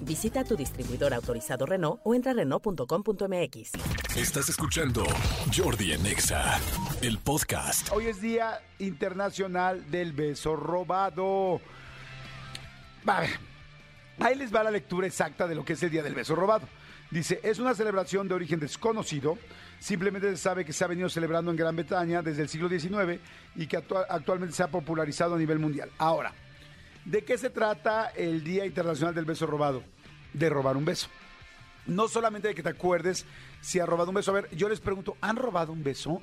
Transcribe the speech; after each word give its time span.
Visita 0.00 0.44
tu 0.44 0.56
distribuidor 0.56 1.12
autorizado 1.12 1.66
Renault 1.66 2.00
o 2.04 2.14
entra 2.14 2.32
a 2.32 2.34
Renault.com.mx. 2.34 3.72
Estás 4.16 4.48
escuchando 4.48 5.04
Jordi 5.54 5.92
en 5.92 6.06
Exa, 6.06 6.58
el 7.02 7.18
podcast. 7.18 7.90
Hoy 7.92 8.06
es 8.06 8.20
Día 8.20 8.60
Internacional 8.78 9.90
del 9.90 10.12
Beso 10.12 10.56
Robado. 10.56 11.60
Va, 13.08 13.22
ahí 14.20 14.34
les 14.34 14.54
va 14.54 14.62
la 14.62 14.70
lectura 14.70 15.06
exacta 15.06 15.46
de 15.46 15.54
lo 15.54 15.64
que 15.64 15.74
es 15.74 15.82
el 15.82 15.90
Día 15.90 16.02
del 16.02 16.14
Beso 16.14 16.34
Robado. 16.34 16.66
Dice, 17.10 17.40
es 17.42 17.58
una 17.58 17.74
celebración 17.74 18.28
de 18.28 18.34
origen 18.34 18.60
desconocido. 18.60 19.38
Simplemente 19.80 20.30
se 20.30 20.36
sabe 20.36 20.64
que 20.64 20.72
se 20.72 20.84
ha 20.84 20.88
venido 20.88 21.08
celebrando 21.08 21.50
en 21.50 21.56
Gran 21.56 21.74
Bretaña 21.76 22.22
desde 22.22 22.42
el 22.42 22.48
siglo 22.48 22.68
XIX 22.68 23.20
y 23.56 23.66
que 23.66 23.78
actua- 23.78 24.06
actualmente 24.08 24.54
se 24.54 24.62
ha 24.62 24.68
popularizado 24.68 25.34
a 25.34 25.38
nivel 25.38 25.58
mundial. 25.58 25.90
Ahora, 25.98 26.32
¿de 27.08 27.24
qué 27.24 27.38
se 27.38 27.50
trata 27.50 28.08
el 28.14 28.44
Día 28.44 28.66
Internacional 28.66 29.14
del 29.14 29.24
Beso 29.24 29.46
Robado? 29.46 29.82
De 30.32 30.48
robar 30.50 30.76
un 30.76 30.84
beso. 30.84 31.08
No 31.86 32.06
solamente 32.06 32.48
de 32.48 32.54
que 32.54 32.62
te 32.62 32.68
acuerdes 32.68 33.24
si 33.62 33.80
ha 33.80 33.86
robado 33.86 34.10
un 34.10 34.16
beso. 34.16 34.30
A 34.30 34.34
ver, 34.34 34.54
yo 34.54 34.68
les 34.68 34.80
pregunto, 34.80 35.16
¿han 35.22 35.36
robado 35.36 35.72
un 35.72 35.82
beso? 35.82 36.20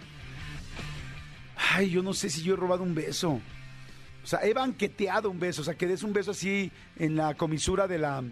Ay, 1.73 1.89
yo 1.89 2.03
no 2.03 2.13
sé 2.13 2.29
si 2.29 2.43
yo 2.43 2.53
he 2.53 2.57
robado 2.57 2.83
un 2.83 2.93
beso. 2.93 3.41
O 4.23 4.27
sea, 4.27 4.45
he 4.45 4.53
banqueteado 4.53 5.31
un 5.31 5.39
beso. 5.39 5.61
O 5.61 5.65
sea, 5.65 5.73
que 5.73 5.87
des 5.87 6.03
un 6.03 6.13
beso 6.13 6.31
así 6.31 6.71
en 6.97 7.15
la 7.15 7.33
comisura 7.33 7.87
de 7.87 7.97
la, 7.97 8.23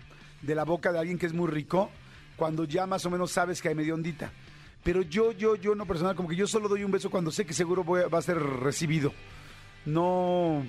de 0.41 0.55
la 0.55 0.63
boca 0.63 0.91
de 0.91 0.99
alguien 0.99 1.17
que 1.17 1.25
es 1.25 1.33
muy 1.33 1.49
rico, 1.49 1.89
cuando 2.35 2.65
ya 2.65 2.85
más 2.85 3.03
o 3.05 3.09
menos 3.09 3.31
sabes 3.31 3.61
que 3.61 3.69
hay 3.69 3.75
medio 3.75 3.95
ondita. 3.95 4.31
Pero 4.83 5.01
yo, 5.01 5.31
yo, 5.31 5.55
yo 5.55 5.71
en 5.71 5.79
lo 5.79 5.85
personal, 5.87 6.15
como 6.15 6.29
que 6.29 6.35
yo 6.35 6.45
solo 6.45 6.67
doy 6.67 6.83
un 6.83 6.91
beso 6.91 7.09
cuando 7.09 7.31
sé 7.31 7.45
que 7.45 7.53
seguro 7.53 7.83
va 7.83 8.17
a 8.17 8.21
ser 8.21 8.37
recibido. 8.37 9.11
No, 9.85 10.63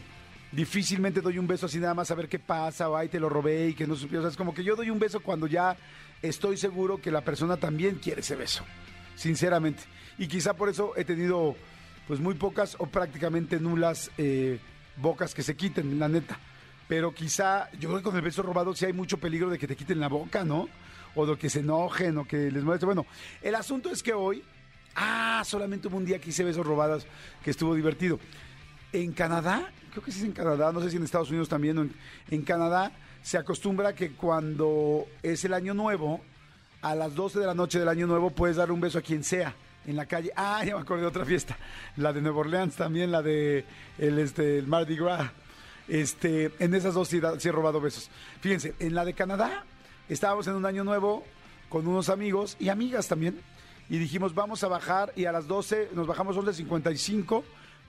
difícilmente 0.54 1.20
doy 1.20 1.38
un 1.38 1.46
beso 1.46 1.66
así 1.66 1.78
nada 1.78 1.94
más 1.94 2.10
a 2.10 2.14
ver 2.14 2.28
qué 2.28 2.38
pasa, 2.38 2.88
o 2.88 2.96
ay, 2.96 3.08
te 3.08 3.18
lo 3.18 3.28
robé 3.28 3.68
y 3.68 3.74
que 3.74 3.86
no 3.86 3.96
supiera. 3.96 4.20
O 4.20 4.22
sea, 4.22 4.30
es 4.30 4.36
como 4.36 4.54
que 4.54 4.62
yo 4.62 4.76
doy 4.76 4.90
un 4.90 4.98
beso 4.98 5.20
cuando 5.20 5.46
ya 5.46 5.76
estoy 6.22 6.56
seguro 6.56 7.00
que 7.00 7.10
la 7.10 7.22
persona 7.22 7.56
también 7.56 7.96
quiere 7.96 8.20
ese 8.20 8.36
beso. 8.36 8.64
Sinceramente. 9.16 9.82
Y 10.18 10.28
quizá 10.28 10.54
por 10.54 10.68
eso 10.68 10.92
he 10.96 11.04
tenido, 11.04 11.56
pues, 12.06 12.20
muy 12.20 12.34
pocas 12.34 12.76
o 12.78 12.86
prácticamente 12.86 13.58
nulas 13.58 14.10
eh, 14.16 14.58
bocas 14.96 15.34
que 15.34 15.42
se 15.42 15.56
quiten, 15.56 15.98
la 15.98 16.08
neta. 16.08 16.38
Pero 16.86 17.12
quizá, 17.12 17.70
yo 17.72 17.88
creo 17.88 17.98
que 17.98 18.04
con 18.04 18.16
el 18.16 18.22
beso 18.22 18.42
robado 18.42 18.74
sí 18.74 18.84
hay 18.84 18.92
mucho 18.92 19.18
peligro 19.18 19.50
de 19.50 19.58
que 19.58 19.66
te 19.66 19.76
quiten 19.76 20.00
la 20.00 20.08
boca, 20.08 20.44
¿no? 20.44 20.68
O 21.14 21.26
de 21.26 21.36
que 21.36 21.48
se 21.48 21.60
enojen 21.60 22.18
o 22.18 22.26
que 22.26 22.50
les 22.50 22.62
moleste. 22.62 22.86
Bueno, 22.86 23.06
el 23.42 23.54
asunto 23.54 23.90
es 23.90 24.02
que 24.02 24.12
hoy, 24.12 24.42
ah, 24.94 25.42
solamente 25.44 25.88
hubo 25.88 25.96
un 25.96 26.04
día 26.04 26.20
que 26.20 26.30
hice 26.30 26.44
besos 26.44 26.66
robados 26.66 27.06
que 27.42 27.50
estuvo 27.50 27.74
divertido. 27.74 28.20
En 28.94 29.10
Canadá, 29.10 29.72
creo 29.90 30.04
que 30.04 30.12
sí 30.12 30.20
es 30.20 30.24
en 30.24 30.30
Canadá, 30.30 30.70
no 30.70 30.80
sé 30.80 30.88
si 30.88 30.98
en 30.98 31.02
Estados 31.02 31.28
Unidos 31.28 31.48
también, 31.48 31.92
en, 32.30 32.42
Canadá 32.42 32.92
se 33.24 33.36
acostumbra 33.36 33.92
que 33.92 34.12
cuando 34.12 35.08
es 35.20 35.44
el 35.44 35.52
año 35.52 35.74
nuevo, 35.74 36.20
a 36.80 36.94
las 36.94 37.12
12 37.16 37.40
de 37.40 37.46
la 37.46 37.54
noche 37.54 37.80
del 37.80 37.88
año 37.88 38.06
nuevo 38.06 38.30
puedes 38.30 38.54
dar 38.54 38.70
un 38.70 38.80
beso 38.80 38.98
a 38.98 39.02
quien 39.02 39.24
sea 39.24 39.52
en 39.84 39.96
la 39.96 40.06
calle. 40.06 40.30
Ah, 40.36 40.62
ya 40.64 40.76
me 40.76 40.82
acordé 40.82 41.00
de 41.00 41.08
otra 41.08 41.24
fiesta, 41.24 41.58
la 41.96 42.12
de 42.12 42.22
Nueva 42.22 42.38
Orleans 42.38 42.76
también, 42.76 43.10
la 43.10 43.20
de 43.20 43.64
el, 43.98 44.16
este, 44.20 44.62
Mardi 44.62 44.94
Gras. 44.94 45.28
Este, 45.88 46.52
en 46.60 46.72
esas 46.72 46.94
dos 46.94 47.08
sí, 47.08 47.20
sí 47.38 47.48
he 47.48 47.52
robado 47.52 47.80
besos. 47.80 48.08
Fíjense, 48.42 48.76
en 48.78 48.94
la 48.94 49.04
de 49.04 49.14
Canadá 49.14 49.64
estábamos 50.08 50.46
en 50.46 50.54
un 50.54 50.66
año 50.66 50.84
nuevo 50.84 51.24
con 51.68 51.88
unos 51.88 52.10
amigos 52.10 52.56
y 52.60 52.68
amigas 52.68 53.08
también. 53.08 53.40
Y 53.88 53.98
dijimos, 53.98 54.36
vamos 54.36 54.62
a 54.62 54.68
bajar 54.68 55.12
y 55.16 55.24
a 55.24 55.32
las 55.32 55.48
12, 55.48 55.90
nos 55.94 56.06
bajamos 56.06 56.36
11.55 56.36 57.42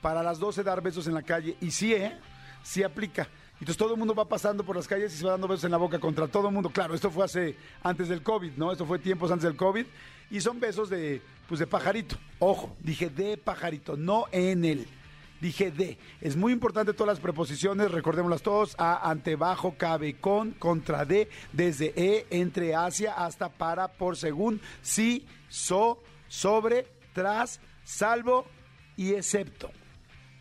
para 0.06 0.22
las 0.22 0.38
12 0.38 0.62
dar 0.62 0.84
besos 0.84 1.08
en 1.08 1.16
la 1.16 1.24
calle. 1.24 1.58
Y 1.62 1.72
sí, 1.72 1.92
¿eh? 1.92 2.16
Sí 2.62 2.84
aplica. 2.84 3.28
Entonces 3.54 3.76
todo 3.76 3.94
el 3.94 3.98
mundo 3.98 4.14
va 4.14 4.30
pasando 4.30 4.64
por 4.64 4.76
las 4.76 4.88
calles 4.88 5.12
y 5.12 5.18
se 5.18 5.26
va 5.26 5.32
dando 5.32 5.48
besos 5.48 5.64
en 5.64 5.72
la 5.72 5.78
boca 5.78 5.98
contra 5.98 6.28
todo 6.28 6.50
el 6.50 6.54
mundo. 6.54 6.70
Claro, 6.70 6.94
esto 6.94 7.10
fue 7.10 7.26
hace, 7.26 7.58
antes 7.82 8.08
del 8.08 8.22
COVID, 8.22 8.52
¿no? 8.56 8.72
Esto 8.72 8.86
fue 8.86 9.00
tiempos 9.00 9.32
antes 9.32 9.46
del 9.46 9.56
COVID. 9.56 9.84
Y 10.30 10.42
son 10.42 10.60
besos 10.60 10.92
de, 10.92 11.24
pues 11.48 11.60
de 11.60 11.66
pajarito. 11.66 12.18
Ojo, 12.38 12.76
dije 12.82 13.10
de 13.10 13.36
pajarito, 13.36 13.98
no 13.98 14.26
en 14.32 14.64
él. 14.64 14.88
Dije 15.42 15.72
de. 15.72 15.98
Es 16.22 16.36
muy 16.36 16.54
importante 16.54 16.94
todas 16.94 17.16
las 17.16 17.20
preposiciones, 17.20 17.90
recordémoslas 17.90 18.44
todos. 18.44 18.76
A, 18.78 19.10
ante, 19.10 19.36
bajo, 19.36 19.76
cabe, 19.76 20.20
con, 20.20 20.52
contra, 20.52 21.04
de, 21.06 21.30
desde, 21.52 21.94
e, 21.96 22.28
entre, 22.30 22.76
hacia, 22.76 23.14
hasta, 23.14 23.50
para, 23.50 23.88
por, 23.88 24.18
según, 24.18 24.62
sí, 24.84 25.26
so, 25.50 26.04
sobre, 26.28 26.86
tras, 27.16 27.60
salvo 27.84 28.46
y 28.98 29.16
excepto. 29.16 29.72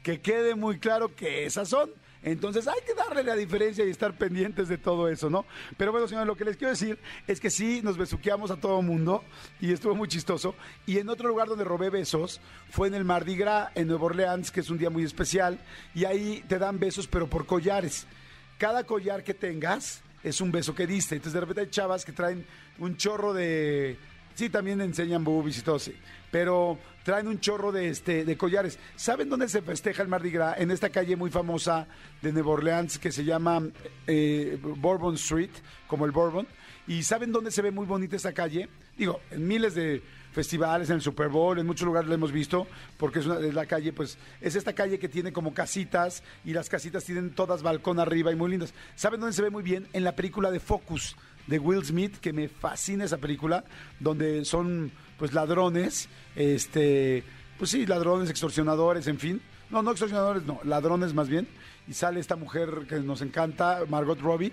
Que 0.04 0.20
quede 0.20 0.54
muy 0.54 0.78
claro 0.78 1.16
que 1.16 1.46
esas 1.46 1.68
son. 1.68 1.90
Entonces 2.22 2.68
hay 2.68 2.80
que 2.86 2.94
darle 2.94 3.22
la 3.22 3.34
diferencia 3.36 3.84
y 3.84 3.90
estar 3.90 4.16
pendientes 4.16 4.68
de 4.68 4.78
todo 4.78 5.08
eso, 5.08 5.28
¿no? 5.28 5.44
Pero 5.76 5.92
bueno, 5.92 6.06
señores, 6.06 6.26
lo 6.26 6.36
que 6.36 6.44
les 6.44 6.56
quiero 6.56 6.70
decir 6.70 6.98
es 7.26 7.40
que 7.40 7.50
sí 7.50 7.80
nos 7.82 7.98
besuqueamos 7.98 8.50
a 8.50 8.56
todo 8.56 8.80
mundo 8.80 9.24
y 9.60 9.72
estuvo 9.72 9.94
muy 9.94 10.08
chistoso. 10.08 10.54
Y 10.86 10.98
en 10.98 11.08
otro 11.08 11.28
lugar 11.28 11.48
donde 11.48 11.64
robé 11.64 11.90
besos 11.90 12.40
fue 12.70 12.88
en 12.88 12.94
el 12.94 13.04
Mardi 13.04 13.34
Gras, 13.36 13.70
en 13.74 13.88
Nueva 13.88 14.04
Orleans, 14.04 14.50
que 14.50 14.60
es 14.60 14.70
un 14.70 14.78
día 14.78 14.88
muy 14.88 15.04
especial. 15.04 15.58
Y 15.94 16.04
ahí 16.04 16.44
te 16.48 16.58
dan 16.58 16.78
besos, 16.78 17.06
pero 17.06 17.28
por 17.28 17.46
collares. 17.46 18.06
Cada 18.58 18.84
collar 18.84 19.24
que 19.24 19.34
tengas 19.34 20.02
es 20.22 20.40
un 20.40 20.52
beso 20.52 20.74
que 20.74 20.86
diste. 20.86 21.16
Entonces 21.16 21.34
de 21.34 21.40
repente 21.40 21.62
hay 21.62 21.68
chavas 21.68 22.04
que 22.04 22.12
traen 22.12 22.46
un 22.78 22.96
chorro 22.96 23.32
de... 23.32 23.98
Sí, 24.34 24.50
también 24.50 24.80
enseñan 24.80 25.22
boobies 25.22 25.58
y 25.58 25.62
todo, 25.62 25.78
sí. 25.78 25.94
Pero 26.30 26.78
traen 27.04 27.28
un 27.28 27.38
chorro 27.38 27.70
de, 27.70 27.88
este, 27.88 28.24
de 28.24 28.36
collares. 28.36 28.78
¿Saben 28.96 29.28
dónde 29.28 29.48
se 29.48 29.62
festeja 29.62 30.02
el 30.02 30.08
Mardi 30.08 30.30
Gras? 30.30 30.56
En 30.58 30.70
esta 30.72 30.90
calle 30.90 31.14
muy 31.16 31.30
famosa 31.30 31.86
de 32.20 32.32
Nueva 32.32 32.50
Orleans 32.50 32.98
que 32.98 33.12
se 33.12 33.24
llama 33.24 33.62
eh, 34.06 34.58
Bourbon 34.60 35.14
Street, 35.14 35.50
como 35.86 36.04
el 36.04 36.10
Bourbon. 36.10 36.46
¿Y 36.88 37.04
saben 37.04 37.30
dónde 37.30 37.50
se 37.50 37.62
ve 37.62 37.70
muy 37.70 37.86
bonita 37.86 38.16
esta 38.16 38.32
calle? 38.32 38.68
Digo, 38.98 39.20
en 39.30 39.46
miles 39.46 39.74
de 39.74 40.02
festivales, 40.32 40.90
en 40.90 40.96
el 40.96 41.02
Super 41.02 41.28
Bowl, 41.28 41.58
en 41.58 41.66
muchos 41.66 41.86
lugares 41.86 42.08
lo 42.08 42.14
hemos 42.14 42.32
visto, 42.32 42.66
porque 42.98 43.20
es, 43.20 43.26
una, 43.26 43.38
es 43.38 43.54
la 43.54 43.66
calle, 43.66 43.92
pues, 43.92 44.18
es 44.40 44.56
esta 44.56 44.72
calle 44.72 44.98
que 44.98 45.08
tiene 45.08 45.32
como 45.32 45.54
casitas 45.54 46.24
y 46.44 46.52
las 46.52 46.68
casitas 46.68 47.04
tienen 47.04 47.30
todas 47.30 47.62
balcón 47.62 48.00
arriba 48.00 48.32
y 48.32 48.34
muy 48.34 48.50
lindas. 48.50 48.74
¿Saben 48.96 49.20
dónde 49.20 49.34
se 49.34 49.42
ve 49.42 49.50
muy 49.50 49.62
bien? 49.62 49.86
En 49.92 50.02
la 50.02 50.16
película 50.16 50.50
de 50.50 50.58
Focus 50.58 51.16
de 51.46 51.58
Will 51.58 51.84
Smith, 51.84 52.16
que 52.18 52.32
me 52.32 52.48
fascina 52.48 53.04
esa 53.04 53.18
película, 53.18 53.64
donde 54.00 54.44
son 54.44 54.90
pues 55.18 55.32
ladrones, 55.32 56.08
este, 56.36 57.22
pues 57.58 57.70
sí, 57.70 57.86
ladrones, 57.86 58.30
extorsionadores, 58.30 59.06
en 59.06 59.18
fin. 59.18 59.40
No, 59.70 59.82
no 59.82 59.90
extorsionadores, 59.90 60.44
no, 60.44 60.60
ladrones 60.64 61.14
más 61.14 61.28
bien. 61.28 61.48
Y 61.86 61.94
sale 61.94 62.20
esta 62.20 62.36
mujer 62.36 62.86
que 62.88 62.96
nos 63.00 63.22
encanta, 63.22 63.80
Margot 63.88 64.20
Robbie. 64.20 64.52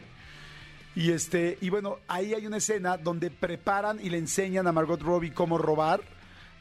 Y 0.96 1.12
este, 1.12 1.58
y 1.62 1.70
bueno, 1.70 2.00
ahí 2.08 2.34
hay 2.34 2.46
una 2.46 2.58
escena 2.58 2.98
donde 2.98 3.32
preparan 3.32 4.00
y 4.04 4.10
le 4.10 4.18
enseñan 4.18 4.68
a 4.68 4.72
Margot 4.72 5.02
Robbie 5.02 5.32
cómo 5.32 5.58
robar 5.58 6.02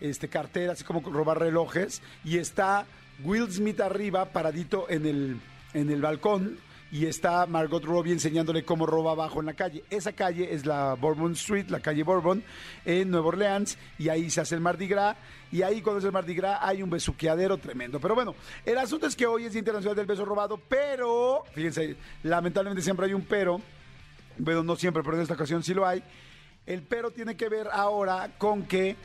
este 0.00 0.28
carteras 0.28 0.80
y 0.80 0.84
cómo 0.84 1.00
robar 1.00 1.40
relojes. 1.40 2.00
Y 2.24 2.38
está 2.38 2.86
Will 3.24 3.50
Smith 3.50 3.80
arriba, 3.80 4.26
paradito 4.26 4.88
en 4.88 5.06
el, 5.06 5.40
en 5.74 5.90
el 5.90 6.00
balcón 6.00 6.58
y 6.92 7.06
está 7.06 7.46
Margot 7.46 7.84
Robbie 7.84 8.12
enseñándole 8.12 8.64
cómo 8.64 8.84
roba 8.84 9.12
abajo 9.12 9.40
en 9.40 9.46
la 9.46 9.54
calle. 9.54 9.84
Esa 9.90 10.12
calle 10.12 10.52
es 10.52 10.66
la 10.66 10.94
Bourbon 10.94 11.32
Street, 11.32 11.68
la 11.68 11.80
calle 11.80 12.02
Bourbon, 12.02 12.42
en 12.84 13.10
Nueva 13.10 13.28
Orleans, 13.28 13.78
y 13.98 14.08
ahí 14.08 14.28
se 14.30 14.40
hace 14.40 14.56
el 14.56 14.60
Mardi 14.60 14.88
Gras, 14.88 15.16
y 15.52 15.62
ahí 15.62 15.82
cuando 15.82 16.00
es 16.00 16.04
el 16.04 16.12
Mardi 16.12 16.34
Gras 16.34 16.58
hay 16.62 16.82
un 16.82 16.90
besuqueadero 16.90 17.58
tremendo. 17.58 18.00
Pero 18.00 18.14
bueno, 18.14 18.34
el 18.64 18.78
asunto 18.78 19.06
es 19.06 19.14
que 19.14 19.26
hoy 19.26 19.44
es 19.44 19.54
Internacional 19.54 19.96
del 19.96 20.06
Beso 20.06 20.24
Robado, 20.24 20.60
pero, 20.68 21.44
fíjense, 21.52 21.96
lamentablemente 22.24 22.82
siempre 22.82 23.06
hay 23.06 23.14
un 23.14 23.22
pero, 23.22 23.60
bueno, 24.38 24.64
no 24.64 24.74
siempre, 24.74 25.02
pero 25.02 25.16
en 25.16 25.22
esta 25.22 25.34
ocasión 25.34 25.62
sí 25.62 25.74
lo 25.74 25.86
hay. 25.86 26.02
El 26.66 26.82
pero 26.82 27.10
tiene 27.10 27.36
que 27.36 27.48
ver 27.48 27.68
ahora 27.72 28.30
con 28.36 28.64
que, 28.64 28.96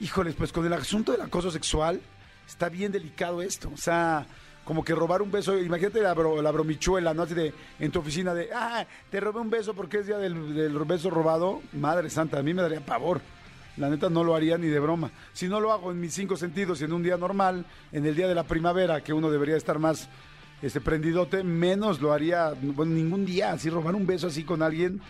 híjoles, 0.00 0.34
pues 0.34 0.52
con 0.52 0.66
el 0.66 0.72
asunto 0.72 1.12
del 1.12 1.22
acoso 1.22 1.50
sexual, 1.50 2.00
está 2.46 2.68
bien 2.68 2.92
delicado 2.92 3.40
esto, 3.40 3.70
o 3.72 3.76
sea 3.76 4.26
como 4.64 4.84
que 4.84 4.94
robar 4.94 5.22
un 5.22 5.30
beso, 5.30 5.58
imagínate 5.58 6.00
la, 6.00 6.14
la 6.14 6.50
bromichuela, 6.50 7.14
¿no? 7.14 7.22
Así 7.22 7.34
de, 7.34 7.52
en 7.78 7.90
tu 7.90 8.00
oficina 8.00 8.34
de, 8.34 8.50
ah, 8.54 8.86
te 9.10 9.20
robé 9.20 9.40
un 9.40 9.50
beso 9.50 9.74
porque 9.74 9.98
es 9.98 10.06
día 10.06 10.18
del, 10.18 10.34
beso 10.84 11.10
robado. 11.10 11.60
Madre 11.72 12.10
santa, 12.10 12.38
a 12.38 12.42
mí 12.42 12.54
me 12.54 12.62
daría 12.62 12.80
pavor. 12.80 13.20
La 13.76 13.88
neta 13.88 14.10
no 14.10 14.22
lo 14.24 14.34
haría 14.34 14.58
ni 14.58 14.66
de 14.66 14.78
broma. 14.78 15.10
Si 15.32 15.48
no 15.48 15.60
lo 15.60 15.72
hago 15.72 15.90
en 15.90 16.00
mis 16.00 16.12
cinco 16.12 16.36
sentidos 16.36 16.82
en 16.82 16.92
un 16.92 17.02
día 17.02 17.16
normal, 17.16 17.64
en 17.92 18.04
el 18.04 18.14
día 18.14 18.28
de 18.28 18.34
la 18.34 18.44
primavera, 18.44 19.02
que 19.02 19.12
uno 19.12 19.30
debería 19.30 19.56
estar 19.56 19.78
más 19.78 20.08
este, 20.60 20.80
prendidote, 20.80 21.42
menos 21.42 22.00
lo 22.00 22.12
haría, 22.12 22.52
ningún 22.60 23.24
día, 23.24 23.52
así 23.52 23.70
robar 23.70 23.94
un 23.94 24.06
beso 24.06 24.26
así 24.26 24.44
con 24.44 24.62
alguien. 24.62 25.00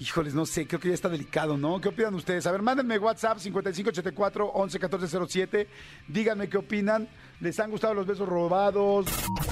Híjoles, 0.00 0.34
no 0.34 0.44
sé, 0.44 0.66
creo 0.66 0.80
que 0.80 0.88
ya 0.88 0.94
está 0.94 1.08
delicado, 1.08 1.56
¿no? 1.56 1.80
¿Qué 1.80 1.88
opinan 1.88 2.14
ustedes? 2.14 2.46
A 2.46 2.52
ver, 2.52 2.62
mándenme 2.62 2.98
WhatsApp 2.98 3.38
5584 3.38 4.52
111407. 4.54 5.68
Díganme 6.08 6.48
qué 6.48 6.58
opinan. 6.58 7.08
¿Les 7.40 7.58
han 7.60 7.70
gustado 7.70 7.94
los 7.94 8.06
besos 8.06 8.28
robados? 8.28 9.06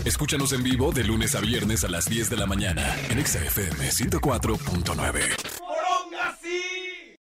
Escúchanos 0.04 0.52
en 0.52 0.62
vivo 0.62 0.92
de 0.92 1.04
lunes 1.04 1.34
a 1.34 1.40
viernes 1.40 1.84
a 1.84 1.88
las 1.88 2.06
10 2.06 2.30
de 2.30 2.36
la 2.36 2.46
mañana 2.46 2.96
en 3.08 3.24
XFM 3.24 3.88
104.9. 3.90 5.51